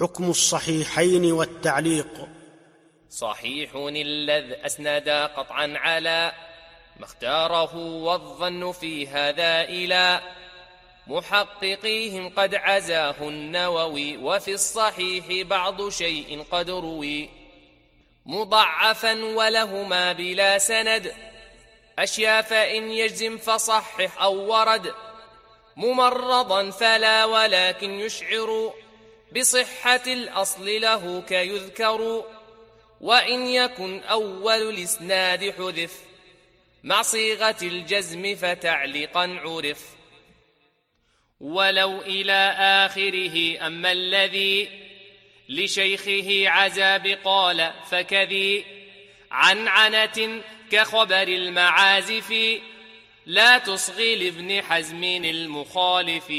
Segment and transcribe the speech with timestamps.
[0.00, 2.28] حكم الصحيحين والتعليق.
[3.10, 6.32] صحيح الذ أسند قطعا على
[6.96, 10.20] ما اختاره والظن في هذا إلى
[11.06, 17.28] محققيهم قد عزاه النووي وفي الصحيح بعض شيء قد روي.
[18.26, 21.14] مضعفا ولهما بلا سند.
[21.98, 24.94] أشياء فإن يجزم فصحح أو ورد.
[25.76, 28.72] ممرضا فلا ولكن يشعر.
[29.36, 32.24] بصحة الأصل له كيذكر
[33.00, 35.98] وإن يكن أول الإسناد حذف.
[36.84, 39.86] مع صيغة الجزم فتعليقا عرف.
[41.40, 44.68] ولو إلى آخره أما الذي
[45.48, 48.64] لشيخه عزا بقال فكذي.
[49.30, 52.34] عن عنة كخبر المعازف
[53.26, 56.32] لا تصغي لابن حزم المخالف.